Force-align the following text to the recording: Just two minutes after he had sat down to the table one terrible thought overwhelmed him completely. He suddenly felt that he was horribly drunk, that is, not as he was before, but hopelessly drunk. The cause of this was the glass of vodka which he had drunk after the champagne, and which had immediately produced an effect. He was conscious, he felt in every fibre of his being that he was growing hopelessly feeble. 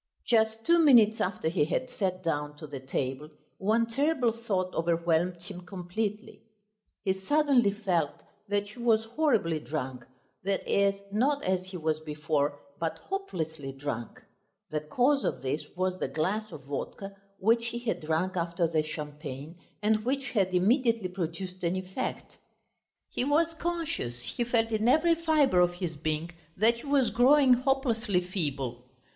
Just 0.25 0.65
two 0.65 0.79
minutes 0.79 1.21
after 1.21 1.47
he 1.47 1.63
had 1.63 1.87
sat 1.87 2.23
down 2.23 2.57
to 2.57 2.65
the 2.65 2.79
table 2.79 3.29
one 3.59 3.85
terrible 3.85 4.31
thought 4.31 4.73
overwhelmed 4.73 5.39
him 5.43 5.63
completely. 5.63 6.41
He 7.05 7.13
suddenly 7.13 7.69
felt 7.69 8.13
that 8.49 8.69
he 8.69 8.79
was 8.79 9.03
horribly 9.05 9.59
drunk, 9.59 10.03
that 10.43 10.67
is, 10.67 10.95
not 11.11 11.43
as 11.43 11.65
he 11.67 11.77
was 11.77 11.99
before, 11.99 12.59
but 12.79 12.97
hopelessly 12.97 13.71
drunk. 13.73 14.19
The 14.71 14.79
cause 14.81 15.23
of 15.23 15.43
this 15.43 15.63
was 15.75 15.99
the 15.99 16.07
glass 16.07 16.51
of 16.51 16.63
vodka 16.63 17.15
which 17.37 17.67
he 17.67 17.77
had 17.77 18.01
drunk 18.01 18.35
after 18.35 18.65
the 18.67 18.81
champagne, 18.81 19.55
and 19.83 20.03
which 20.03 20.31
had 20.31 20.51
immediately 20.51 21.09
produced 21.09 21.63
an 21.63 21.75
effect. 21.75 22.37
He 23.11 23.23
was 23.23 23.53
conscious, 23.53 24.19
he 24.23 24.43
felt 24.45 24.71
in 24.71 24.87
every 24.87 25.13
fibre 25.13 25.59
of 25.59 25.73
his 25.73 25.95
being 25.95 26.31
that 26.57 26.77
he 26.79 26.87
was 26.87 27.11
growing 27.11 27.53
hopelessly 27.53 28.21
feeble. 28.21 28.85